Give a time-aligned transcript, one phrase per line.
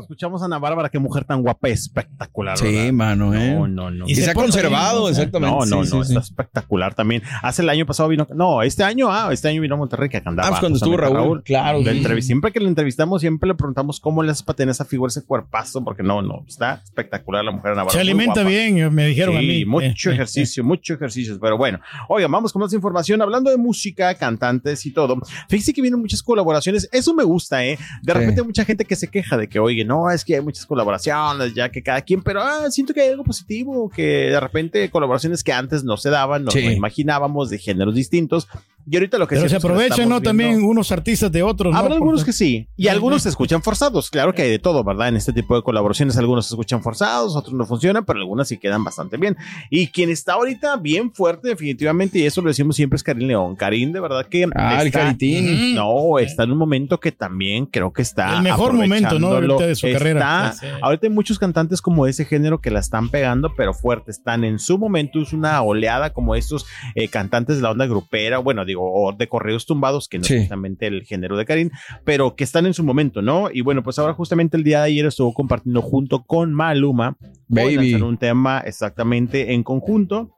[0.00, 2.58] Escuchamos a Ana Bárbara, qué mujer tan guapa, espectacular.
[2.58, 2.92] Sí, ¿verdad?
[2.92, 3.54] mano, ¿eh?
[3.54, 4.04] No, no, no.
[4.08, 5.54] Y se ha conservado, exactamente.
[5.56, 6.12] No, no, Sí, no, sí, sí.
[6.14, 7.22] está espectacular también.
[7.42, 10.18] Hace el año pasado vino, no, este año, ah, este año vino a Monterrey que
[10.24, 10.48] andaba.
[10.48, 11.80] Ah, pues cuando estuvo justamente Raúl, claro,
[12.22, 15.24] Siempre que lo entrevistamos, siempre le preguntamos cómo le hace para tener esa figura, ese
[15.24, 17.92] cuerpazo, porque no, no, está espectacular la mujer Ana Bárbara.
[17.92, 19.64] Se alimenta bien, me dijeron Sí, a mí.
[19.64, 21.38] mucho Eh, eh, ejercicio, mucho ejercicio.
[21.40, 23.20] Pero bueno, oigan, vamos con más información.
[23.22, 25.16] Hablando de música, cantantes y todo.
[25.48, 26.88] Fíjense que vienen muchas colaboraciones.
[26.92, 27.78] Eso me gusta, ¿eh?
[28.02, 30.40] De repente hay mucha gente que se queja de que, oye, no, es que hay
[30.40, 34.40] muchas colaboraciones, ya que cada quien, pero ah, siento que hay algo positivo, que de
[34.40, 36.64] repente colaboraciones que antes no se daban, no, Sí.
[36.64, 38.48] no imaginábamos de géneros distintos.
[38.86, 40.20] Y ahorita lo que Pero sí se aprovechan, ¿no?
[40.20, 41.72] También viendo- unos artistas de otros.
[41.72, 41.78] ¿no?
[41.78, 44.10] Habrá algunos Porque- que sí, y algunos se escuchan forzados.
[44.10, 45.08] Claro que hay de todo, ¿verdad?
[45.08, 48.58] En este tipo de colaboraciones, algunos se escuchan forzados, otros no funcionan, pero algunas sí
[48.58, 49.36] quedan bastante bien.
[49.70, 53.56] Y quien está ahorita bien fuerte, definitivamente, y eso lo decimos siempre, es Karim León.
[53.56, 54.46] Karim, de verdad que.
[54.54, 55.72] Ah, el está- Caritini.
[55.74, 58.36] No, está en un momento que también creo que está.
[58.36, 59.28] El mejor momento, ¿no?
[59.28, 60.52] Ahorita de su Está- carrera.
[60.60, 60.66] Sí.
[60.82, 64.10] Ahorita hay muchos cantantes como de ese género que la están pegando, pero fuerte.
[64.10, 68.38] Están en su momento, es una oleada como estos eh, cantantes de la onda grupera,
[68.38, 70.34] bueno, digo, o de correos tumbados, que no Sí.
[70.34, 71.70] es justamente el género de Karim,
[72.04, 73.48] pero que están en su momento, ¿no?
[73.52, 77.16] Y bueno, pues ahora justamente el día de ayer estuvo compartiendo junto con Maluma,
[77.48, 77.90] Baby.
[77.90, 80.30] lanzar un tema exactamente en conjunto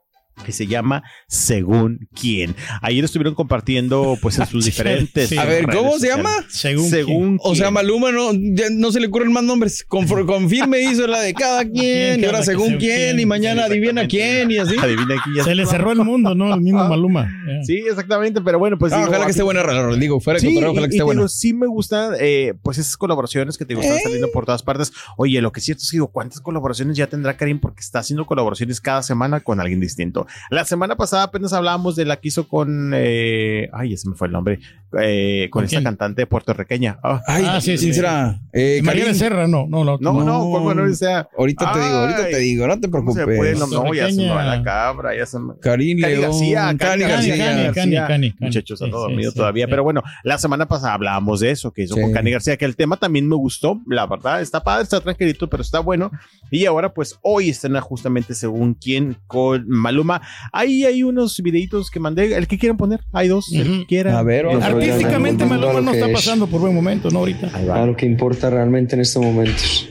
[0.45, 2.55] que se llama Según quién.
[2.81, 5.37] Ayer estuvieron compartiendo pues en sus Sí, diferentes sí.
[5.37, 6.29] A ver, ¿cómo se llama?
[6.49, 6.89] Según.
[6.89, 7.73] Según O sea, quién.
[7.73, 9.83] Maluma no, ya no se le ocurren más nombres.
[9.87, 14.51] Confirme hizo la de cada quien, y ahora según quién, y mañana Sí, adivina quién,
[14.51, 14.75] y así.
[14.81, 16.53] Adivina quién ya Se le cerró el mundo, ¿no?
[16.53, 17.23] El mismo Maluma.
[17.47, 17.61] Eh.
[17.65, 19.63] Sí, exactamente, pero bueno, pues Ah, digo, ojalá que esté buena,
[19.97, 21.27] digo, fuera de Sí, ojalá y- que esté buena.
[21.27, 24.01] sí me gustan, eh, pues esas colaboraciones que te digo, están ¿Eh?
[24.03, 24.91] saliendo por todas partes.
[25.17, 27.59] Oye, lo que es cierto es que digo, ¿cuántas colaboraciones ya tendrá Karim?
[27.59, 30.26] Porque está haciendo colaboraciones cada semana con alguien distinto.
[30.49, 34.27] La semana pasada apenas hablábamos de la que hizo con, eh, ay, ese me fue
[34.27, 34.59] el nombre,
[35.01, 36.99] eh, con ¿Con esta cantante puertorriqueña.
[37.03, 37.93] Ah, Ay, Ah, sí, ¿quién sí.
[37.93, 38.39] será?
[38.53, 39.05] Eh, María.
[39.05, 39.97] Becerra, no, no, no.
[39.99, 40.49] no, no, no.
[40.49, 41.27] ¿cuál bueno sea?
[41.37, 43.59] Ahorita te digo, ahorita Ay, te digo, no te ¿Cómo se preocupes.
[43.59, 43.69] fue?
[43.69, 45.53] No, no, ya se me va la cabra, ya se me...
[45.61, 47.35] Karim Cani León, García, Cani Cani García.
[47.35, 47.45] García.
[47.45, 48.35] Cani, Cani, Cani, Cani.
[48.39, 49.65] Muchachos, Sí, dormido sí, todavía.
[49.65, 49.69] sí.
[49.69, 52.01] Pero bueno, la semana pasada hablábamos de eso, que hizo Sí.
[52.01, 53.79] con Cani García, que el tema también me gustó.
[53.87, 56.11] La verdad, está padre, está tranquilito, pero está bueno.
[56.51, 60.21] Y ahora, pues, hoy están justamente según quién con Maluma.
[60.53, 62.35] Ahí hay unos videitos que mandé.
[62.35, 63.51] El que quieran poner, hay dos.
[63.53, 63.79] El Ujú.
[63.81, 64.17] que quiera.
[64.19, 64.45] A ver.
[64.47, 66.13] Artísticamente Maluma no está es.
[66.13, 67.19] pasando por buen momento, ¿no?
[67.19, 67.51] Ahorita.
[67.73, 69.89] A lo que importa realmente en estos momentos.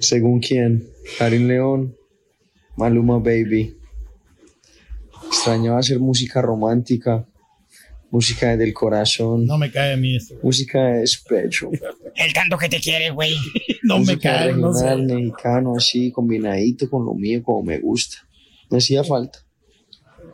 [0.00, 0.84] Según quién,
[1.18, 1.94] Karim León,
[2.76, 3.74] Maluma Baby.
[5.26, 7.26] Extrañaba hacer música romántica,
[8.10, 10.34] música del corazón, No me cae a mí esto.
[10.42, 11.70] música de despecho,
[12.14, 13.34] El tanto que te quiere, güey.
[13.88, 15.14] No me cae, no regional, sé.
[15.14, 18.18] mexicano, así, combinadito con lo mío, como me gusta.
[18.70, 19.38] Me hacía falta,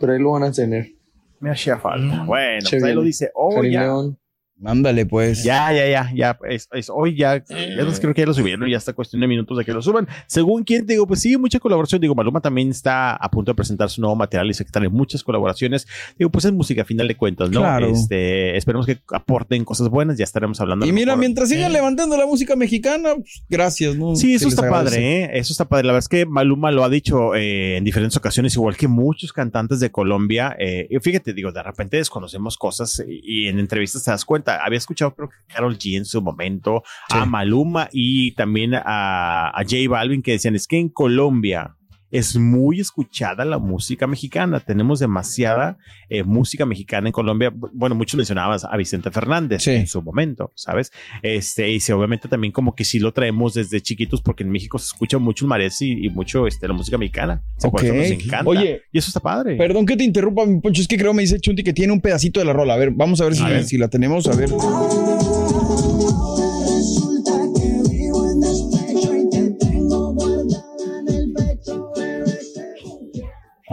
[0.01, 0.93] pero ahí lo van a tener.
[1.41, 2.23] Me hacía falta.
[2.23, 2.27] Mm.
[2.27, 3.31] Bueno, pues ahí lo dice.
[3.35, 3.83] Oh, ya.
[3.83, 4.19] León,
[4.65, 5.43] Ándale, pues.
[5.43, 6.39] Ya, ya, ya, ya.
[6.49, 9.27] Es, es- hoy ya, ya los creo que ya lo subieron, ya está cuestión de
[9.27, 10.07] minutos de que lo suban.
[10.27, 12.01] Según quien, digo, pues sí, mucha colaboración.
[12.01, 14.85] Digo, Maluma también está a punto de presentar su nuevo material y sé que están
[14.85, 15.87] en muchas colaboraciones.
[16.19, 17.61] Digo, pues es música a final de cuentas, ¿no?
[17.61, 17.89] Claro.
[17.89, 20.87] Este, esperemos que aporten cosas buenas, ya estaremos hablando.
[20.87, 21.19] Y mira, mejor.
[21.21, 21.75] mientras sigan Eh.
[21.75, 24.15] levantando la música mexicana, pues, gracias, ¿no?
[24.17, 25.31] Sí, eso Se está padre, ¿eh?
[25.35, 25.87] Eso está padre.
[25.89, 29.33] La verdad es que Maluma lo ha dicho eh, en diferentes ocasiones, igual que muchos
[29.33, 30.55] cantantes de Colombia.
[30.59, 34.44] Eh, y fíjate, digo, de repente desconocemos cosas y, y en entrevistas te das cuenta.
[34.47, 39.63] Había escuchado, creo que Carol G en su momento, a Maluma y también a, a
[39.63, 41.77] J Balvin que decían, es que en Colombia
[42.19, 44.61] es muy escuchada la música mexicana.
[44.61, 45.79] Tenemos demasiada
[46.09, 47.51] eh, música mexicana en Colombia.
[47.51, 49.73] Bu- Bueno, muchos mencionaban a Vicente Fernández Sí.
[49.73, 50.93] en su momento, ¿sabes?
[51.23, 54.87] Este, y obviamente también como que sí lo traemos desde chiquitos porque en México se
[54.87, 57.43] escucha mucho el mariachi y mucho este, la música mexicana.
[57.59, 57.99] Sí, por eso Ok.
[57.99, 58.49] nos encanta.
[58.51, 59.57] Oye, y eso está padre.
[59.57, 62.01] Perdón que te interrumpa, mi Poncho, es que creo me dice Chunti que tiene un
[62.01, 62.75] pedacito de la rola.
[62.75, 63.65] A ver, vamos a ver si, A ver.
[63.65, 64.27] si la tenemos.
[64.29, 64.51] A ver.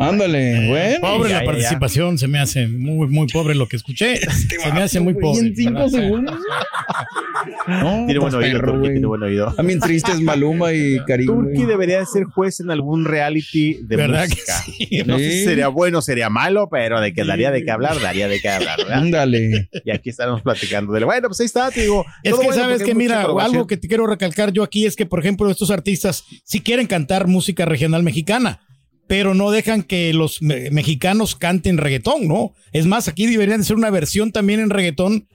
[0.03, 0.97] Ándale, bueno.
[1.01, 4.17] Pobre Ya, la ya, participación, se me hace muy, muy pobre lo que escuché.
[4.17, 5.47] Se me hace muy Güey, pobre.
[5.47, 6.35] En cinco segundos.
[7.67, 8.91] No, Tiene buen oído, perro, güey.
[8.91, 9.53] tiene buen oído.
[9.53, 11.27] También triste es Maluma y Karim.
[11.27, 11.65] Turki güey.
[11.65, 14.53] debería de ser juez en algún reality de ¿Verdad que música.
[14.65, 15.03] sí?
[15.05, 18.27] No sé si sería bueno, sería malo, pero de que daría de qué hablar, daría
[18.27, 18.97] de qué hablar, ¿verdad?
[18.99, 19.69] Ándale.
[19.85, 21.03] Y aquí estamos platicando de.
[21.03, 22.05] Bueno, pues ahí está, te digo.
[22.23, 25.05] Es que bueno sabes que, mira, algo que te quiero recalcar yo aquí es que,
[25.05, 28.59] por ejemplo, estos artistas sí quieren cantar música regional mexicana,
[29.07, 32.53] pero no dejan que los me- mexicanos canten reggaetón, ¿no?
[32.71, 35.27] Es más, aquí deberían de ser una versión también en reggaetón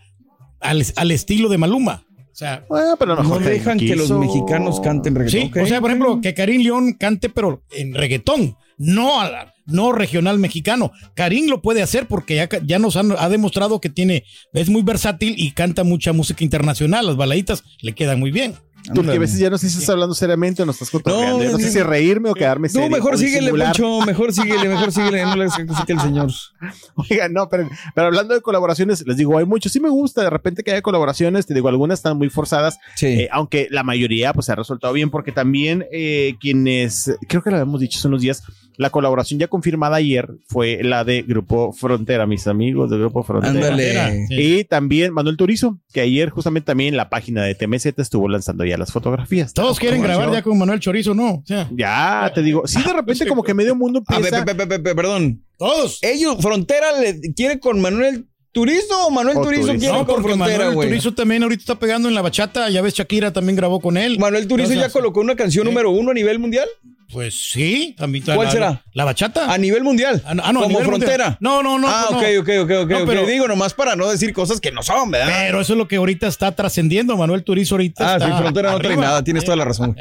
[0.60, 2.04] al, al estilo de Maluma.
[2.32, 5.52] O sea, Bueno, pero a lo No dejan que los mexicanos canten reggaetón.
[5.54, 9.54] sí, o sea, por ejemplo, que Karim León cante, pero en reggaetón, no, a la-
[9.66, 10.92] no regional mexicano.
[11.14, 14.82] Karim lo puede hacer porque ya, ya nos han- ha demostrado que tiene, es muy
[14.82, 17.06] versátil y canta mucha música internacional.
[17.06, 18.54] Las baladitas le quedan muy bien.
[18.94, 21.38] Turki, a veces ya no sé si estás hablando seriamente o no estás cotorreando.
[21.38, 22.88] No, No, no sé si reírme o quedarme serio.
[22.90, 23.50] mejor o síguele.
[23.50, 24.00] Poncho.
[24.06, 25.22] Mejor síguele, mejor síguele.
[25.24, 25.46] No le
[25.86, 26.30] que el señor.
[26.94, 29.72] Oigan, no, pero, pero hablando de colaboraciones, les digo, hay muchos.
[29.72, 31.46] Sí me gusta de repente que haya colaboraciones.
[31.46, 32.78] Te digo, algunas están muy forzadas.
[32.94, 33.06] Sí.
[33.06, 37.50] eh, aunque la mayoría pues se ha resultado bien porque también eh, quienes, creo que
[37.50, 38.42] lo habíamos dicho hace unos días,
[38.78, 43.54] la colaboración ya confirmada ayer fue la de Grupo Frontera, mis amigos de Grupo Frontera.
[43.68, 44.26] Ándale.
[44.30, 48.76] Y también Manuel Turizo, que ayer justamente también la página de TMZ estuvo lanzando ya
[48.78, 49.52] las fotografías.
[49.54, 51.34] Todos quieren grabar ya con Manuel Chorizo, ¿no?
[51.34, 54.44] O sea, Ya, te digo, sí, de repente como que medio mundo A ver, empieza...
[54.44, 55.42] pe- pe- pe- pe- perdón.
[55.58, 55.98] todos.
[56.02, 59.78] ¿Ellos, Frontera, le quiere con Manuel Turizo o Manuel O Turizo Turizo.
[59.80, 60.88] quiere No, con Frontera, Manuel güey?
[60.88, 62.70] Turizo también ahorita está pegando en la bachata.
[62.70, 64.18] Ya ves, Shakira también grabó con él.
[64.18, 65.70] Manuel Turizo O sea, ya colocó una canción Sí.
[65.70, 66.66] número uno a nivel mundial.
[67.16, 68.22] Pues sí, también.
[68.26, 68.82] ¿Cuál la- será?
[68.92, 69.50] La bachata.
[69.50, 70.22] A nivel mundial.
[70.26, 71.00] Ah, no, a Como nivel mundial.
[71.00, 71.38] Frontera.
[71.40, 71.88] No, no, no.
[71.88, 72.18] ah, no.
[72.18, 72.90] ok, ok, ok, ok.
[72.90, 75.32] No, pero- Digo nomás para no decir cosas que no son, ¿verdad?
[75.34, 77.16] Pero eso es lo que ahorita está trascendiendo.
[77.16, 79.96] Manuel Turizo ahorita Ah, sí, está Frontera no trae nada, tienes toda la razón.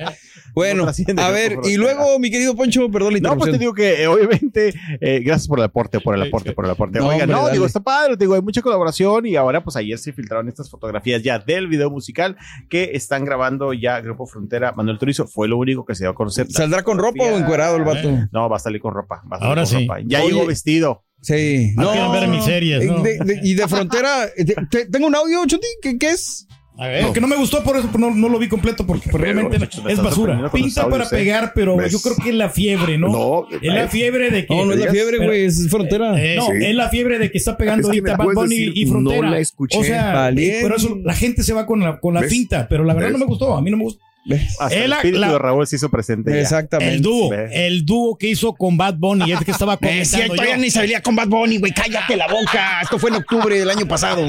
[0.55, 3.57] Eh, Bueno, No a ver, y luego, mi querido Poncho, perdón la No, pues te
[3.57, 6.99] digo que eh, obviamente, eh, gracias por el aporte, por el aporte, por el aporte.
[6.99, 7.53] No, hombre, no, dale.
[7.53, 10.69] digo, está padre, te digo, hay mucha colaboración y ahora pues ayer se filtraron estas
[10.69, 12.37] fotografías ya del video musical
[12.69, 14.71] que están grabando ya Grupo Frontera.
[14.71, 16.47] Manuel Turizo fue lo único que se dio a conocer.
[16.49, 18.09] ¿Saldrá con ropa o encuerado el vato?
[18.31, 19.21] No, va a salir con ropa.
[19.29, 19.87] Va a salir Ahora con sí.
[19.87, 19.99] ropa.
[20.05, 21.03] Ya Oye, llegó vestido.
[21.21, 21.73] Sí.
[21.75, 23.01] No quieren ver mis series, ¿no?
[23.01, 26.47] De- de- y de Frontera, eh, te- te- tengo un audio, Chuti, ¿qué, qué es?
[26.77, 29.57] A ver, que no me gustó, por eso no, no lo vi completo, porque realmente
[29.83, 30.37] me es basura.
[30.39, 31.07] con Pinta para ¿eh?
[31.09, 31.91] pegar, pero ¿Ves?
[31.91, 33.07] yo creo que es la fiebre, ¿no?
[33.07, 34.53] No, es la fiebre de que.
[34.53, 36.21] No, no es la fiebre, güey, es Frontera.
[36.21, 36.51] Eh, no, Sí.
[36.65, 39.21] es la fiebre de que está pegando Es que ahorita Bad Bunny decir, y Frontera.
[39.21, 39.77] no la escuché.
[39.77, 40.59] O sea, Valiente.
[40.63, 42.21] pero eso, la gente se va con la, con la
[42.69, 43.19] pero la verdad ¿Ves?
[43.19, 43.55] no me gustó.
[43.55, 44.03] A mí no me gustó.
[44.27, 44.41] Eh,
[44.71, 46.31] el espíritu la- de Raúl se hizo presente.
[46.31, 46.41] ya.
[46.41, 46.95] Exactamente.
[46.95, 47.51] El dúo, ¿Ves?
[47.53, 51.01] el dúo que hizo con Bad Bunny, es que estaba Eh, comentando todavía ni salía
[51.01, 51.71] con Bad Bunny, güey.
[51.71, 52.81] Cállate la boca.
[52.81, 54.21] Esto fue en octubre del año pasado.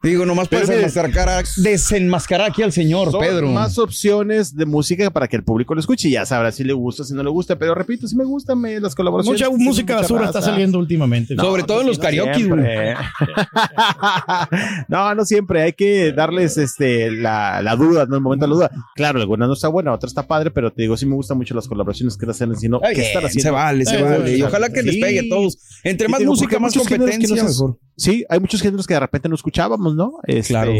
[0.00, 3.48] Digo, nomás para desenmascarar, desenmascarar aquí al señor, Son Pedro.
[3.48, 6.72] más opciones de música para que el público lo escuche y ya sabrá si le
[6.72, 7.58] gusta, si no le gusta.
[7.58, 9.40] Pero repito, si me gustan me, las colaboraciones.
[9.42, 11.34] Mucha música mucha basura está saliendo últimamente.
[11.34, 12.44] No, Sobre todo en los no karaoke,
[14.88, 15.62] no, no siempre.
[15.62, 18.14] Hay que darles este la, la duda, ¿no?
[18.14, 18.70] El momento de la duda.
[18.94, 21.56] Claro, alguna no está buena, otra está padre, pero te digo, sí me gustan mucho
[21.56, 22.76] las colaboraciones que están haciendo.
[22.82, 23.42] Está que están haciendo.
[23.42, 24.32] se vale, se Eh, vale.
[24.32, 25.58] Y sí, ojalá que les pegue a todos.
[25.82, 27.78] Entre Y más música, más competencia, mejor.
[27.98, 30.14] Sí, hay muchos géneros que de repente no escuchábamos, ¿no?
[30.24, 30.72] Este, Claro.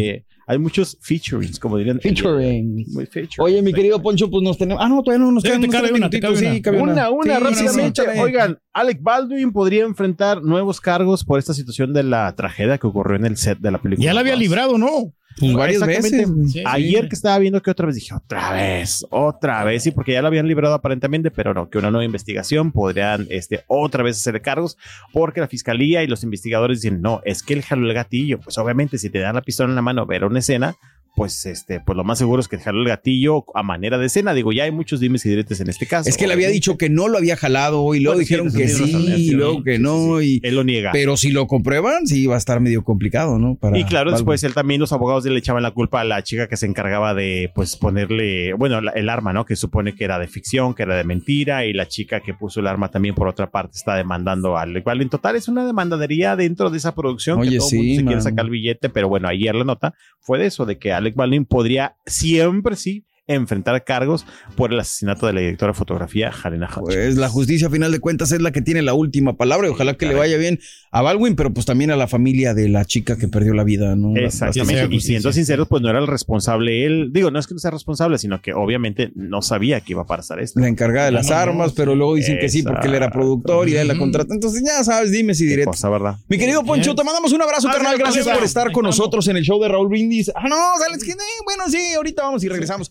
[0.50, 2.00] Hay muchos featurings, como dirían.
[2.00, 2.87] Featuring.
[2.93, 3.29] Muy featuring.
[3.41, 4.82] Oye, mi querido Poncho, pues nos tenemos.
[4.82, 7.37] Ah, no, todavía no nos quedan te unos cabe una, cabe Sí, cabe Una, una,
[7.37, 8.03] Sí, rápidamente.
[8.03, 12.87] sí, Oigan, Alec Baldwin podría enfrentar nuevos cargos por esta situación de la tragedia que
[12.87, 14.06] ocurrió en el set de la película.
[14.06, 15.12] Ya la había librado, ¿no?
[15.38, 16.29] Pues varias veces.
[16.52, 16.62] Sí.
[16.66, 20.23] Ayer que estaba viendo que otra vez dije, otra vez, otra vez, sí, porque ya
[20.23, 24.40] lo habían librado aparentemente, pero no, que una nueva investigación podrían este, otra vez hacer
[24.42, 24.76] cargos,
[25.12, 28.40] porque la fiscalía y los investigadores dicen, no, es que él jaló el gatillo.
[28.40, 30.76] Pues obviamente, si te dan la pistola en la mano, ver una escena,
[31.19, 34.33] pues este, pues lo más seguro es que jaló el gatillo a manera de escena.
[34.33, 36.09] Digo, ya hay muchos dimes y diretes en este caso.
[36.09, 38.69] Es que le había dicho que no lo había jalado y luego Bueno, dijeron que
[38.69, 40.23] sí, razón, y luego que no.
[40.23, 40.93] Y, Él lo niega.
[40.93, 43.57] pero si lo comprueban, sí va a estar medio complicado, ¿no?
[43.57, 46.49] Para Y claro, después él también, los abogados le echaban la culpa a la chica
[46.49, 49.45] que se encargaba de, pues, ponerle, bueno, la- el arma, ¿no?
[49.45, 52.61] Que supone que era de ficción, que era de mentira, y la chica que puso
[52.61, 55.03] el arma también, por otra parte, está demandando al igual.
[55.03, 58.05] En total, es una demandadería dentro de esa producción Oye, que todo sí, mundo se
[58.07, 61.17] quiere sacar el billete, pero bueno, ayer la nota fue de eso, de que Alec
[61.17, 66.66] Baldwin podría siempre sí enfrentar cargos por el asesinato de la directora de fotografía, Helena
[66.75, 66.94] Hodge.
[66.94, 69.70] Pues la justicia, a final de cuentas, es la que tiene la última palabra y
[69.70, 70.58] ojalá que le vaya bien
[70.90, 73.94] a Baldwin, pero pues también a la familia de la chica que perdió la vida,
[73.94, 74.16] ¿no?
[74.16, 74.94] Exactamente.
[74.94, 77.11] Y siendo sinceros, pues no era el responsable él.
[77.12, 80.06] Digo, no es que no sea responsable, sino que obviamente no sabía que iba a
[80.06, 80.58] pasar esto.
[80.61, 83.68] La encargada de las No, armas, pero luego dicen que sí porque él era productor
[83.68, 84.00] y él la Ujú.
[84.04, 84.32] contrató.
[84.32, 85.73] Entonces ya sabes, dime si Qué directo.
[85.73, 86.16] cosa, ¿verdad?
[86.28, 87.99] Mi querido Poncho, te mandamos un abrazo, carnal.
[87.99, 90.30] Gracias por estar con nosotros en el show de Raúl Brindis.
[90.35, 92.90] Ah, no, sales que eh, bueno, sí, ahorita vamos y regresamos.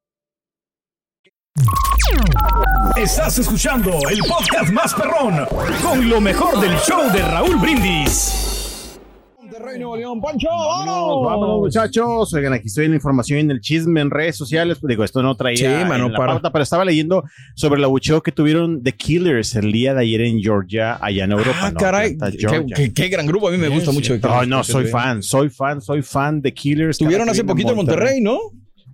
[2.97, 5.45] Estás escuchando el podcast más perrón
[5.81, 8.97] con lo mejor del show de Raúl Brindis.
[9.37, 12.33] Monterrey, Nuevo León, Pancho, Vámonos, vámonos, muchachos.
[12.33, 14.79] Oigan, aquí estoy en la información en el chisme en redes sociales.
[14.81, 16.33] Digo, esto no traía Sí, mano, en la para.
[16.33, 17.23] pauta, pero estaba leyendo
[17.55, 21.31] sobre el abucheo que tuvieron The Killers el día de ayer en Georgia, allá en
[21.33, 21.57] Europa.
[21.61, 21.79] Ah, ¿no?
[21.79, 22.17] caray.
[22.17, 22.75] Qué, Georgia.
[22.75, 23.49] qué- qué gran grupo.
[23.49, 24.17] A mí me gusta mucho.
[24.17, 26.91] No, no, soy fan, soy fan, soy fan de Killers.
[26.91, 28.39] Estuvieron Cada hace poquito en Monterrey, ¿no?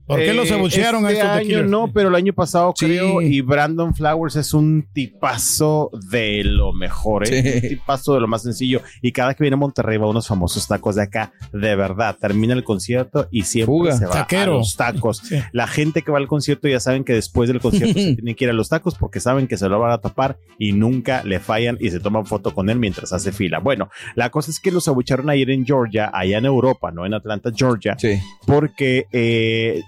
[0.08, 2.74] ¿Por qué los Eh, abuchearon a este estos de año no, pero el año pasado
[2.76, 2.86] Sí.
[2.86, 3.22] creo.
[3.22, 7.42] Y Brandon Flowers es un tipazo de lo mejor, ¿eh?
[7.44, 7.60] Sí.
[7.66, 8.82] Un tipazo de lo más sencillo.
[9.02, 11.34] Y cada que viene a Monterrey va a unos famosos tacos de acá.
[11.52, 13.98] De verdad, termina el concierto y siempre Fuga.
[13.98, 14.54] se va Taquero.
[14.56, 15.18] a los tacos.
[15.18, 15.38] Sí.
[15.52, 18.46] La gente que va al concierto ya saben que después del concierto se tienen que
[18.46, 21.40] ir a los tacos porque saben que se lo van a tapar y nunca le
[21.40, 23.60] fallan y se toman foto con él mientras hace fila.
[23.60, 27.14] Bueno, la cosa es que los abucharon ayer en Georgia, allá en Europa, no en
[27.14, 28.20] Atlanta, Georgia Sí.
[28.46, 29.82] porque eh,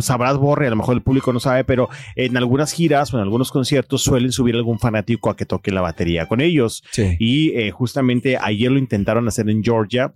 [0.00, 3.22] sabrás Borre, a lo mejor el público no sabe, pero en algunas giras o en
[3.22, 6.82] algunos conciertos suelen subir algún fanático a que toque la batería con ellos.
[6.90, 7.16] Sí.
[7.18, 10.14] Y eh, justamente ayer lo intentaron hacer en Georgia.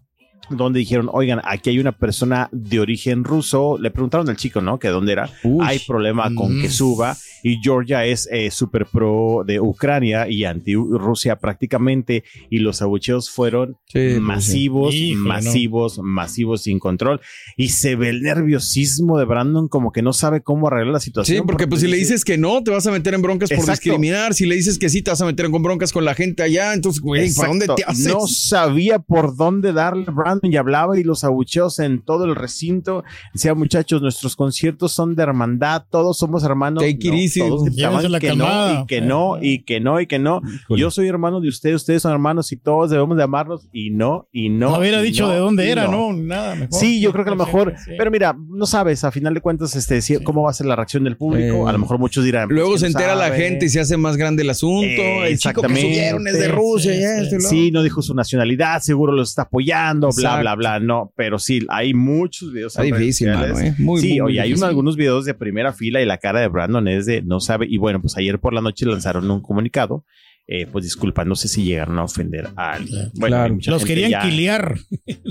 [0.49, 3.79] Donde dijeron, oigan, aquí hay una persona de origen ruso.
[3.79, 4.81] Le preguntaron al chico, ¿no?
[4.81, 5.31] Que dónde era.
[5.45, 5.65] Uy.
[5.65, 6.63] Hay problema con Mm.
[6.63, 7.17] que suba.
[7.43, 12.25] Y Georgia es eh, super pro de Ucrania y anti-Rusia prácticamente.
[12.51, 15.11] Y los abucheos fueron Sí, pues, masivos, sí.
[15.13, 17.21] Híjole, masivos, masivos sin control.
[17.57, 21.39] Y se ve el nerviosismo de Brandon como que no sabe cómo arreglar la situación.
[21.39, 23.51] Sí, porque pues si le dice- dices que no, te vas a meter en broncas
[23.51, 24.35] por discriminar.
[24.35, 26.75] Si le dices que sí, te vas a meter en broncas con la gente allá.
[26.75, 28.09] Entonces, güey, ¿para dónde te haces?
[28.09, 33.05] No sabía por dónde darle Brandon y hablaba y los abucheos en todo el recinto.
[33.35, 36.83] Decía, muchachos, nuestros conciertos son de hermandad, todos somos hermanos.
[36.83, 37.41] Take it No, easy.
[37.41, 38.75] todos gritaban que calmada.
[38.75, 40.41] no, y que no, y que no, y que no.
[40.45, 40.81] Híjole.
[40.81, 44.29] Yo soy hermano de ustedes, ustedes son hermanos y todos debemos de amarnos y no,
[44.33, 44.71] y no.
[44.71, 46.13] No, hubiera dicho no, de dónde era, no.
[46.13, 46.79] no, nada mejor.
[46.79, 47.93] Sí, yo creo que a lo mejor, Sí.
[47.97, 50.77] pero mira, no sabes, a final de cuentas, este, si- cómo va a ser la
[50.77, 51.67] reacción del público.
[51.67, 52.49] Eh, a lo mejor muchos dirán.
[52.49, 53.39] pues, Luego ¿quién se entera la sabe?
[53.39, 54.87] gente y se hace más grande el asunto.
[54.87, 55.81] Eh, el chico que exactamente.
[55.81, 57.35] subieron es de Rusia Sí, y sí.
[57.35, 60.81] lo Sí, no dijo su nacionalidad, seguro los está apoyando, bla, bla, bla.
[60.81, 62.73] No, pero sí, hay muchos videos.
[62.73, 63.75] Está difícil, mano, ¿eh?
[63.79, 66.41] Muy, sí, muy, muy oye, hay unos- algunos videos de primera fila y la cara
[66.41, 67.67] de Brandon es de no sabe.
[67.69, 70.05] Y bueno, pues ayer por la noche lanzaron un comunicado.
[70.53, 73.11] Eh, pues disculpa, no sé si llegaron a ofender a alguien.
[73.15, 73.57] Bueno, Claro.
[73.67, 74.79] Los querían ya- quiliar.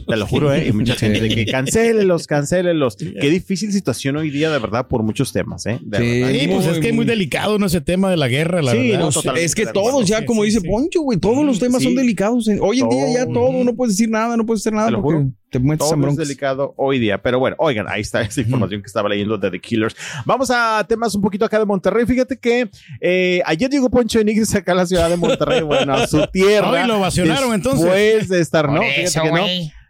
[0.08, 0.68] Te lo juro, ¿eh?
[0.70, 2.96] Y mucha gente de que cancélelos, cancélelos.
[2.96, 5.78] Qué difícil situación hoy día, de verdad, por muchos temas, ¿eh?
[5.84, 6.22] De Sí.
[6.22, 6.40] verdad.
[6.40, 7.66] Sí, pues Muy, es que es muy delicado, ¿no?
[7.66, 9.00] Ese tema de la guerra, la Sí, verdad.
[9.14, 10.68] no, Pues, es que todos ya, como sí, dice sí.
[10.70, 11.88] Poncho, güey, todos los temas Sí.
[11.90, 12.48] son delicados.
[12.62, 13.34] Hoy en día ya Todo.
[13.48, 15.32] todo, no puedes decir nada, no puedes hacer nada Te lo porque juro.
[15.50, 18.82] Te metes en Todo es delicado hoy día, pero bueno, oigan, ahí está esa información
[18.82, 19.96] que estaba leyendo de The Killers.
[20.26, 22.06] Vamos a temas un poquito acá de Monterrey.
[22.06, 22.70] Fíjate que
[23.02, 26.26] eh, ayer llegó Poncho de Nigris acá a la ciudad de Monterrey, bueno, a su
[26.32, 26.84] tierra.
[26.84, 27.84] Ay, lo ovacionaron, entonces.
[27.84, 29.46] Después de estar, no, fíjate que no.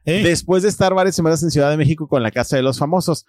[0.05, 0.23] ¿Eh?
[0.23, 3.25] Después de estar varias semanas en Ciudad de México con la Casa de los Famosos.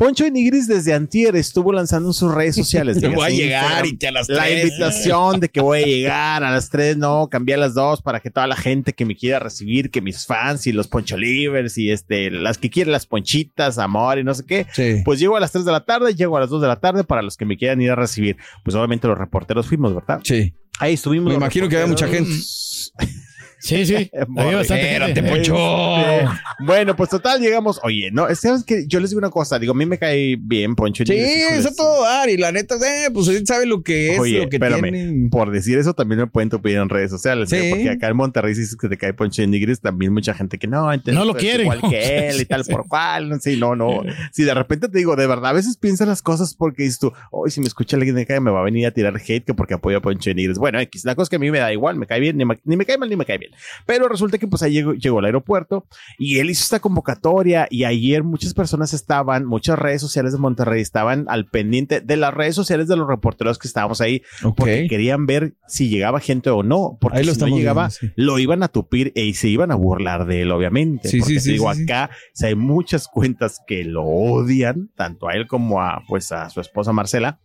[0.00, 2.98] Poncho de Nigris desde antier estuvo lanzando en sus redes sociales.
[3.14, 4.64] Voy a llegar Instagram, y te a las la tres.
[4.64, 8.20] invitación de que voy a llegar a las tres, no, cambié a las dos para
[8.20, 11.90] que toda la gente que me quiera recibir, que mis fans y los poncholivers y
[11.90, 14.66] este, las que quieren las ponchitas, amor y no sé qué.
[14.72, 15.02] Sí.
[15.04, 17.04] Pues llego a las 3 de la tarde, llego a las 2 de la tarde
[17.04, 18.38] para los que me quieran ir a recibir.
[18.64, 20.22] Pues obviamente los reporteros fuimos, ¿verdad?
[20.24, 20.54] Sí.
[20.78, 21.28] Ahí estuvimos.
[21.28, 22.94] Me imagino que había mucha reporteros.
[23.60, 24.10] Sí, sí.
[24.36, 25.22] Había bastante gente.
[25.22, 25.54] Poncho.
[25.98, 26.28] Este,
[26.66, 27.78] bueno, pues total, llegamos.
[27.82, 30.74] Oye, no, sabes que yo les digo una cosa, digo, a mí me cae bien
[30.74, 31.04] Poncho.
[31.06, 32.28] Sí, eso su- todo dar.
[32.30, 35.28] Y la neta, eh, pues él sabe lo que es, Oye, lo que espérame, tiene.
[35.30, 37.50] por decir eso también me pueden tupir en redes sociales.
[37.50, 37.66] Sí.
[37.70, 40.66] porque acá en Monterrey si dices que te cae Poncho Nigris, también mucha gente que
[40.66, 41.66] no, entonces, No lo pues, quieren.
[41.66, 44.02] igual que él y tal por cual, no sé, no, no.
[44.32, 47.12] Si de repente te digo, de verdad, a veces piensas las cosas porque dices tú,
[47.30, 49.54] hoy si me escucha alguien de acá me va a venir a tirar hate que
[49.54, 50.58] porque apoya a Poncho Nigris.
[50.58, 52.44] Bueno, X, la cosa es que a mí me da igual, me cae bien, ni
[52.44, 53.49] me, ni me cae mal ni me cae bien.
[53.86, 55.86] Pero resulta que pues ahí llegó, llegó al aeropuerto
[56.18, 60.80] y él hizo esta convocatoria y ayer muchas personas estaban, muchas redes sociales de Monterrey
[60.80, 65.26] estaban al pendiente de las redes sociales de los reporteros que estábamos ahí porque querían
[65.26, 68.12] ver si llegaba gente o no, porque Ahí lo si no llegaba, viendo, sí.
[68.16, 71.08] lo iban a tupir e- y se iban a burlar de él, obviamente.
[71.08, 75.34] Sí, porque sí, te digo, acá sea, hay muchas cuentas que lo odian, tanto a
[75.34, 77.40] él como a, pues, a su esposa Marcela.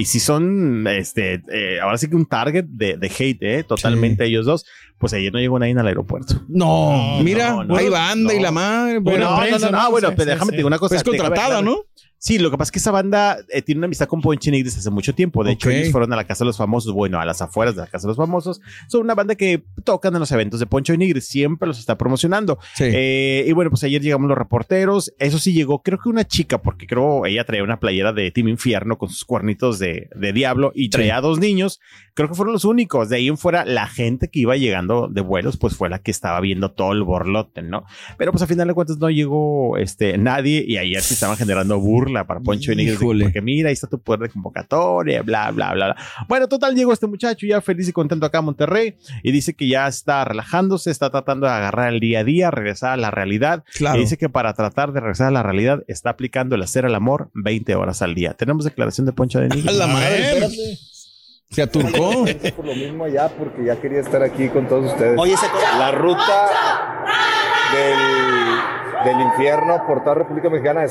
[0.00, 3.64] Y si son, este, eh, ahora sí que un target de, de hate, ¿eh?
[3.64, 4.64] Totalmente ellos dos.
[4.98, 6.42] Pues ayer no llegó nadie al aeropuerto.
[6.48, 8.98] No, No, mira, no, no, hay banda y la madre.
[8.98, 9.82] Bueno, Bueno, no, no, prensa, no, ¿no?
[9.84, 10.50] no, bueno, Sí, déjame sí.
[10.50, 10.96] te digo una cosa.
[10.96, 11.84] es contratada, déjame- ¿no?
[12.22, 14.76] Sí, lo que pasa es que esa banda eh, tiene una amistad con Poncho Nigris
[14.76, 15.42] hace mucho tiempo.
[15.42, 15.74] De hecho, Ok.
[15.74, 18.06] ellos fueron a la Casa de los Famosos, bueno, a las afueras de la Casa
[18.06, 18.60] de los Famosos.
[18.88, 22.58] Son una banda que tocan en los eventos de Poncho Nigris, siempre los está promocionando.
[22.74, 22.84] Sí.
[22.86, 25.14] Eh, y bueno, pues ayer llegamos los reporteros.
[25.18, 28.48] Eso sí llegó, creo que una chica, porque creo ella traía una playera de Team
[28.48, 31.80] Infierno con sus cuernitos de, de diablo y traía a dos niños.
[32.12, 33.08] Creo que fueron los únicos.
[33.08, 36.10] De ahí en fuera, la gente que iba llegando de vuelos, pues fue la que
[36.10, 37.84] estaba viendo todo el borlote, ¿no?
[38.18, 41.80] Pero pues a final de cuentas no llegó este, nadie y ayer sí estaban generando
[42.10, 43.24] burla para Poncho Híjole.
[43.24, 45.96] Porque mira, ahí está tu poder de convocatoria, bla, bla, bla, bla.
[46.28, 49.68] Bueno, total, llegó este muchacho ya feliz y contento acá a Monterrey y dice que
[49.68, 53.64] ya está relajándose, está tratando de agarrar el día a día, regresar a la realidad.
[53.74, 53.98] Claro.
[53.98, 56.94] Y dice que para tratar de regresar a la realidad está aplicando el hacer el
[56.94, 58.34] amor 20 horas al día.
[58.34, 59.76] Tenemos declaración de Poncho de A Nigris.
[59.76, 60.48] la madre.
[61.50, 62.24] Se aturcó.
[62.56, 65.18] Por lo mismo allá, porque ya quería estar aquí con todos ustedes.
[65.18, 66.48] Oye, ese co- La ruta
[67.72, 68.19] del,
[69.04, 70.84] del infierno por toda República Mexicana,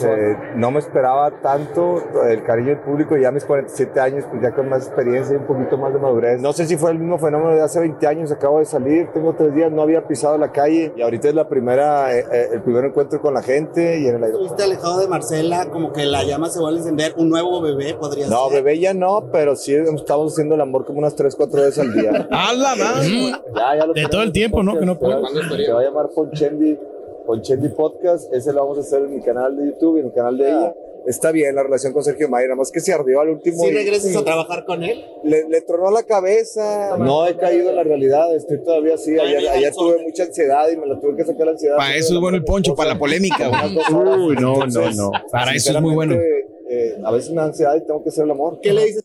[0.55, 4.51] no me esperaba tanto el cariño del público, ya a mis 47 años, pues ya
[4.51, 6.41] con más experiencia y un poquito más de madurez.
[6.41, 9.33] No sé si fue el mismo fenómeno de hace 20 años, acabo de salir, tengo
[9.33, 12.61] tres días, no había pisado la calle y ahorita es la primera, eh, eh, el
[12.61, 14.53] primer encuentro con la gente y en el aeropuerto.
[14.55, 17.93] estuviste alejado de Marcela, como que la llama se vuelve a encender, un nuevo bebé
[17.93, 18.63] podría No, ser.
[18.63, 21.93] bebé ya no, pero sí estamos haciendo el amor como unas 3, 4 veces al
[21.93, 22.09] día.
[22.31, 23.31] A la madre.
[23.55, 24.77] Ya, ya lo De todo el tiempo, ¿no?
[24.79, 25.15] Que no puede.
[25.65, 26.77] Se va a llamar Ponchendi,
[27.33, 28.33] Ponchendi Podcast.
[28.33, 30.47] Ese lo vamos a hacer en mi canal de YouTube y en el canal de
[30.49, 30.73] ella.
[31.05, 33.61] Está bien la relación con Sergio Mayer, nada más que se ardió al último.
[33.63, 34.99] ¿Sí y- regresas a trabajar con él?
[35.23, 36.97] le, le tronó la cabeza.
[36.97, 39.11] No he caído en la realidad, estoy todavía así.
[39.19, 41.77] Ayer, ayer tuve mucha ansiedad y me la tuve que sacar la ansiedad.
[41.77, 43.77] Para eso es bueno el poncho, para la polémica, güey.
[44.27, 45.11] Uy, no, no, no.
[45.31, 46.15] Para eso es muy bueno.
[46.15, 48.59] eh, a veces me da ansiedad y tengo que hacer el amor.
[48.59, 49.03] ¿Qué le dices?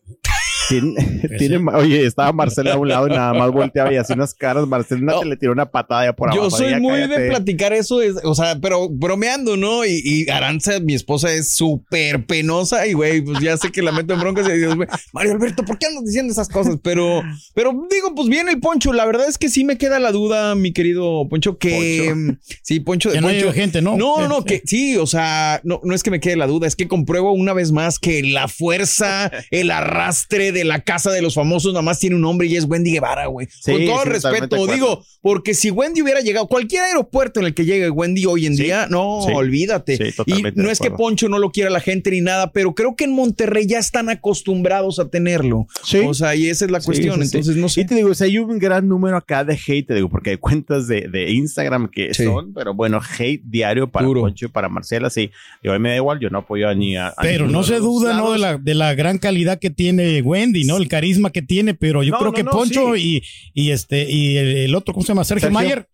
[0.68, 0.94] Tiene,
[1.38, 4.66] tiene- oye, estaba Marcela a un lado y nada más volteaba y hacía unas caras.
[4.66, 5.20] Marcela No.
[5.20, 6.44] te le tiró una patada ya por abajo.
[6.44, 9.84] Yo soy Ya muy de platicar eso, es- o sea, pero bromeando, ¿no?
[9.84, 13.92] Y, y Aranza, mi esposa, es súper penosa y, güey, pues ya sé que la
[13.92, 16.76] meto en broncas y digo, güey, Mario Alberto, ¿por qué andas diciendo esas cosas?
[16.82, 17.22] Pero,
[17.54, 20.54] pero digo, pues bien el Poncho, la verdad es que sí me queda la duda,
[20.54, 23.44] mi querido Poncho, que mm, sí, Poncho de Que no Poncho.
[23.50, 23.96] haya gente, ¿no?
[23.96, 26.76] No, no, que sí, o sea, no, no es que me quede la duda, es
[26.76, 31.34] que compruebo una vez más que la fuerza, el arrastre de la casa de los
[31.34, 33.46] famosos nada más tiene un nombre y es Wendy Guevara, güey.
[33.50, 37.54] Sí, Con todo sí, respeto, digo, porque si Wendy hubiera llegado, cualquier aeropuerto en el
[37.54, 39.32] que llegue Wendy hoy en Sí, día, no, sí.
[39.34, 39.96] olvídate.
[40.14, 40.94] Sí, y no es que.
[40.94, 44.08] Poncho no lo quiera la gente ni nada, pero creo que en Monterrey ya están
[44.08, 45.66] acostumbrados a tenerlo.
[45.82, 45.98] Sí.
[46.06, 47.16] O sea, y esa es la cuestión.
[47.22, 47.36] sí, sí.
[47.36, 47.80] Entonces, no sé.
[47.80, 50.30] Y te digo, o sea, hay un gran número acá de hate, te digo, porque
[50.30, 52.24] hay cuentas de, de Instagram que Sí.
[52.24, 54.20] son, pero bueno, hate diario para Duro.
[54.20, 55.30] Poncho y para Marcela, sí.
[55.62, 57.12] Digo, a mí me da igual, yo no apoyo a ni a.
[57.20, 58.32] Pero no se duda, ¿no?
[58.32, 60.76] De la, de la gran calidad que tiene Wendy, ¿no?
[60.76, 64.36] El carisma que tiene, pero yo No, creo no, que Poncho y, y este, y
[64.36, 65.24] el, el otro, ¿cómo se llama?
[65.24, 65.54] Sergio, Sergio.
[65.54, 65.88] Mayer,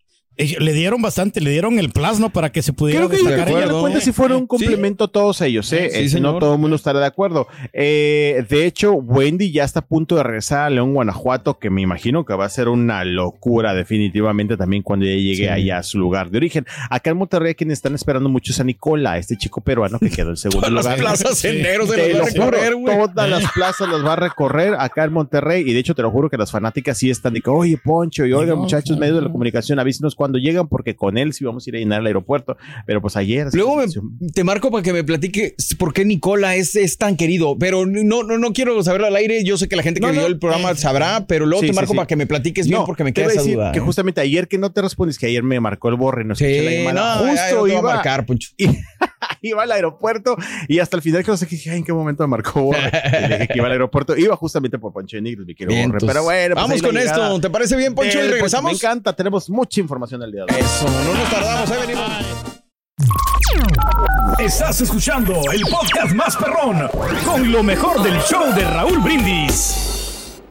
[0.59, 4.03] le dieron bastante, le dieron el plasma para que se pudiera Creo que destacar cuentas
[4.03, 5.89] sí fueron un complemento todos ellos, ¿eh?
[5.91, 7.47] Sí, Eh, si no todo el mundo estará de acuerdo.
[7.73, 11.81] Eh, de hecho, Wendy ya está a punto de regresar a León, Guanajuato, que me
[11.81, 15.47] imagino que va a ser una locura definitivamente también cuando ella llegue Sí.
[15.47, 16.65] allá a su lugar de origen.
[16.89, 20.29] Acá en Monterrey quienes están esperando mucho es a Nicola, este chico peruano que quedó
[20.31, 20.99] en segundo Todas las lugar.
[20.99, 21.47] plazas Sí.
[21.49, 23.07] senderos se Te los va lo a recorrer, juro, güey.
[23.13, 26.11] todas las plazas las va a recorrer acá en Monterrey y de hecho te lo
[26.11, 28.99] juro que las fanáticas sí están de que, oye Poncho y oiga No, muchachos no,
[29.01, 31.79] medios de la comunicación avísenos cuando llegan porque con él sí vamos a ir a
[31.79, 33.85] llenar el aeropuerto pero pues ayer Luego me-
[34.33, 38.23] te marco para que me platique por qué Nicola es, es tan querido, pero no,
[38.23, 39.43] no, no quiero saberlo al aire.
[39.43, 40.27] Yo sé que la gente que No, vio no.
[40.27, 41.97] el programa sabrá, pero luego Sí, te marco sí.
[41.97, 43.71] para que me platiques bien porque me queda iba esa decir duda.
[43.71, 43.81] que ¿eh?
[43.81, 46.71] justamente ayer que no te respondes que ayer me marcó el borre no escuché la
[46.71, 48.49] llamada justo voy a iba, marcar, Poncho.
[49.41, 50.35] iba al aeropuerto
[50.67, 53.53] y hasta el final que no sé qué en qué momento me marcó borre que
[53.57, 56.67] iba al aeropuerto iba justamente por Poncho de Nigris mi querido borre pero bueno pues
[56.67, 57.39] vamos con esto.
[57.41, 58.17] ¿Te parece bien, Poncho?
[58.17, 58.31] Y Poncho.
[58.33, 58.71] regresamos.
[58.71, 62.11] me encanta tenemos mucha información el día de hoy Eso, no nos tardamos, ahí venimos.
[64.39, 66.89] Estás escuchando el podcast más perrón
[67.25, 70.41] con lo mejor del show de Raúl Brindis.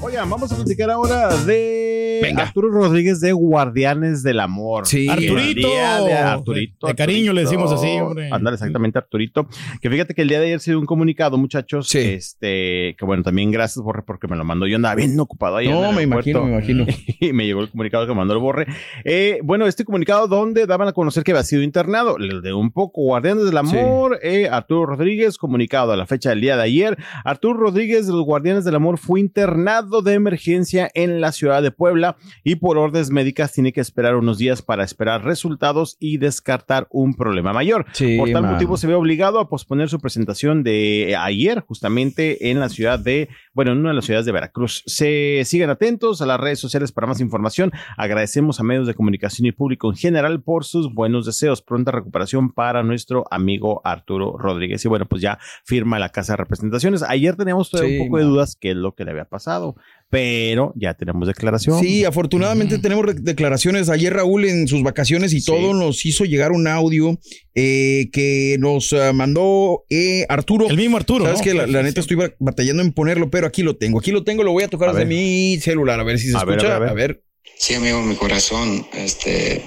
[0.00, 1.89] Oigan, vamos a platicar ahora de
[2.22, 2.44] Venga.
[2.44, 4.86] Arturo Rodríguez de Guardianes del Amor.
[4.86, 5.08] Sí.
[5.08, 5.38] Arturito.
[5.38, 6.86] El día de Arturito.
[6.86, 8.30] De cariño le decimos así, hombre.
[8.32, 9.48] Ándale, exactamente, Arturito.
[9.80, 11.88] Que fíjate que el día de ayer se dio un comunicado, muchachos.
[11.88, 11.98] Sí.
[11.98, 14.66] Este, que bueno, también gracias, Borre, porque me lo mandó.
[14.66, 15.68] Yo andaba bien ocupado ahí.
[15.68, 16.86] en No, el me imagino, me imagino.
[17.20, 18.66] y me llegó el comunicado que mandó el Borre.
[19.04, 22.70] Eh, bueno, este comunicado donde daban a conocer que había sido internado, le de un
[22.70, 26.98] poco Guardianes del Amor, eh, Arturo Rodríguez, comunicado a la fecha del día de ayer.
[27.24, 31.70] Arturo Rodríguez de los Guardianes del Amor fue internado de emergencia en la ciudad de
[31.70, 32.09] Puebla
[32.44, 37.14] y por órdenes médicas tiene que esperar unos días para esperar resultados y descartar un
[37.14, 37.86] problema mayor.
[37.92, 42.60] Sí, por tal motivo se ve obligado a posponer su presentación de ayer justamente en
[42.60, 44.82] la ciudad de, bueno, en una de las ciudades de Veracruz.
[44.86, 47.72] Se sigan atentos a las redes sociales para más información.
[47.96, 51.62] Agradecemos a medios de comunicación y público en general por sus buenos deseos.
[51.62, 54.84] Pronta recuperación para nuestro amigo Arturo Rodríguez.
[54.84, 57.02] Y bueno, pues ya firma la Casa de Representaciones.
[57.02, 59.76] Ayer teníamos todavía Sí, un poco de dudas qué es lo que le había pasado,
[60.10, 61.80] pero ya tenemos declaración.
[61.80, 63.88] Sí, afortunadamente tenemos declaraciones.
[63.88, 65.46] Ayer Raúl en sus vacaciones y Sí.
[65.46, 67.18] todo nos hizo llegar un audio
[67.54, 70.68] eh, que nos ah, mandó eh, Arturo.
[70.68, 71.24] El mismo Arturo.
[71.24, 71.44] Sabes ¿no?
[71.44, 72.00] que la, neta sí.
[72.00, 74.00] estoy ba- batallando en ponerlo, pero aquí lo tengo.
[74.00, 75.14] Aquí lo tengo, lo voy a tocar A desde ver.
[75.16, 76.74] mi celular, a ver si se A ver, escucha.
[76.76, 77.08] a ver, a A ver.
[77.14, 77.22] ver.
[77.56, 79.62] Sí, amigo, mi corazón, este,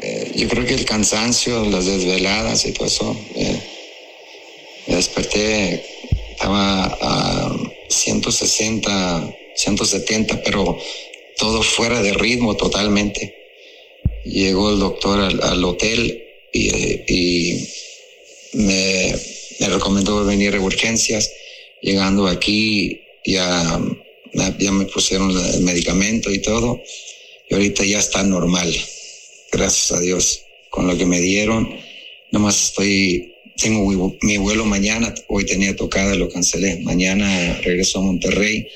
[0.00, 3.58] eh, yo creo que el cansancio, las desveladas y todo eso, eh,
[4.88, 5.82] me desperté,
[6.32, 7.17] estaba a
[8.32, 10.78] 160, 170, pero
[11.36, 13.34] todo fuera de ritmo totalmente.
[14.24, 17.68] Llegó el doctor al, al hotel y, eh, y
[18.54, 19.14] me,
[19.60, 21.30] me recomendó venir a urgencias.
[21.80, 23.80] Llegando aquí ya,
[24.58, 26.82] ya me pusieron el medicamento y todo
[27.48, 28.74] y ahorita ya está normal.
[29.50, 30.42] Gracias a Dios.
[30.70, 31.80] Con lo que me dieron,
[32.30, 33.84] nomás estoy, tengo
[34.22, 36.80] mi- vuelo mañana, hoy tenía tocada, lo cancelé.
[36.82, 38.66] Mañana regreso a Monterrey.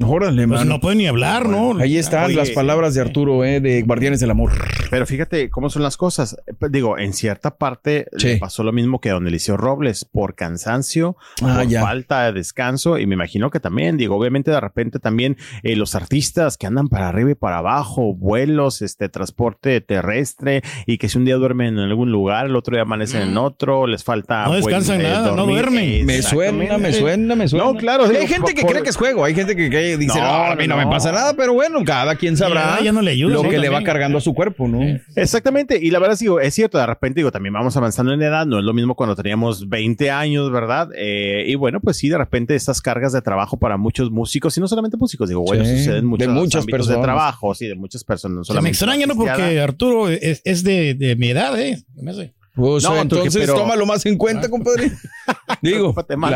[0.00, 1.76] Órale, Pues no puede ni hablar, ¿no?
[1.78, 4.52] Ahí están Oye, las palabras de Arturo, eh, de Guardianes del Amor.
[4.90, 6.34] Pero fíjate cómo son las cosas.
[6.46, 8.28] Eh, Digo, en cierta parte Sí.
[8.28, 11.82] le pasó lo mismo que a Don Eliseo Robles, por cansancio, Ah, por ya.
[11.82, 15.94] falta de descanso, y me imagino que también, digo, obviamente de repente también eh, los
[15.94, 21.18] artistas que andan para arriba y para abajo, vuelos, este transporte terrestre, y que si
[21.18, 24.46] un día duermen en algún lugar, el otro día amanecen en otro, les falta.
[24.46, 26.06] No descansan nada, no duermen.
[26.06, 27.66] Me suena, me suena, me suena.
[27.66, 30.18] No, claro, Hay gente que por- cree que es juego, hay gente que, que dice,
[30.20, 32.84] No, no, a mí no, no, me pasa nada, pero bueno, cada quien sabrá Ya,
[32.86, 34.80] ya no le ayuda, lo que le va cargando a su cuerpo, ¿no?
[35.16, 38.46] Exactamente, y la verdad digo, es cierto, de repente digo, también vamos avanzando en edad,
[38.46, 40.88] no es lo mismo cuando teníamos 20 años, ¿verdad?
[40.96, 44.60] Eh, y bueno, pues sí, de repente estas cargas de trabajo para muchos músicos, y
[44.60, 47.02] no solamente músicicos, digo, bueno, Sí, suceden de muchos muchas ámbitos de personas.
[47.02, 48.36] trabajo, sí, de muchas personas.
[48.38, 49.14] no Se me solamente extraña, ¿no?
[49.14, 49.60] Porque.
[49.60, 51.82] Arturo es, es de, de mi edad, ¿eh?
[51.94, 52.32] Me hace.
[52.54, 54.92] Pues No, entonces pero- tómalo más en cuenta, compadre.
[55.62, 55.94] Digo,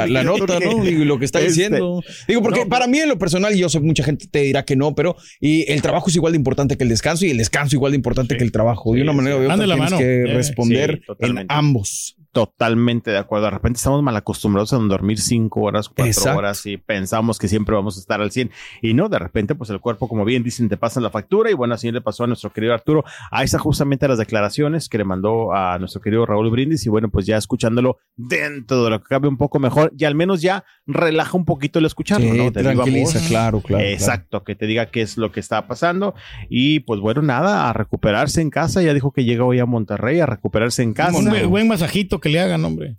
[0.08, 0.82] la, nota, ¿no?
[0.82, 2.02] Digo, lo que está Este, diciendo.
[2.26, 4.64] Digo, porque no, para mí en lo personal, y yo sé, mucha gente te dirá
[4.64, 7.38] que no, pero y el trabajo es igual de importante que el descanso y el
[7.38, 8.38] descanso igual de importante Sí.
[8.38, 8.94] que el trabajo.
[8.94, 9.38] De una manera sí.
[9.38, 9.98] o de otra tienes mano.
[9.98, 12.16] que Eh, responder en ambos.
[12.36, 13.46] Totalmente de acuerdo.
[13.46, 16.38] De repente estamos mal acostumbrados a dormir cinco horas, cuatro Exacto.
[16.38, 18.50] horas y pensamos que siempre vamos a estar al 100
[18.82, 21.54] y no, de repente pues el cuerpo, como bien dicen, te pasan la factura y
[21.54, 23.04] bueno, así le pasó a nuestro querido Arturo.
[23.30, 27.08] Ahí está justamente las declaraciones que le mandó a nuestro querido Raúl Brindis y bueno,
[27.08, 30.62] pues ya escuchándolo dentro de lo que cabe un poco mejor y al menos ya
[30.86, 32.50] relaja un poquito el escucharlo, Sí, ¿no?
[32.50, 33.82] Viva tranquiliza, claro, claro.
[33.82, 36.14] Exacto, que te diga qué es lo que está pasando
[36.50, 38.82] y pues bueno, nada, a recuperarse en casa.
[38.82, 41.18] Ya dijo que llega hoy a Monterrey a recuperarse en casa.
[41.18, 42.96] Un buen masajito que le hagan, hombre.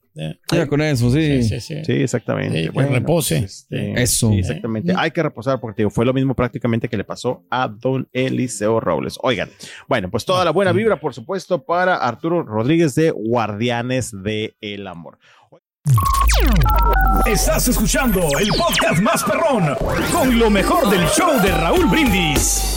[0.52, 1.44] Ya con eso, sí.
[1.44, 1.86] Sí, sí, sí.
[1.86, 2.64] Sí, exactamente.
[2.64, 3.38] Sí, que repose.
[3.38, 4.30] este, Eso.
[4.30, 4.94] sí, exactamente.
[4.98, 8.08] Hay que reposar porque te digo, fue lo mismo prácticamente que le pasó a don
[8.14, 9.18] Eliseo Robles.
[9.22, 9.50] Oigan,
[9.88, 14.88] bueno, pues toda la buena vibra, por supuesto, para Arturo Rodríguez de Guardianes de el
[14.88, 15.20] Amor.
[17.26, 19.76] Estás escuchando el podcast más perrón
[20.12, 22.77] con lo mejor del show de Raúl Brindis.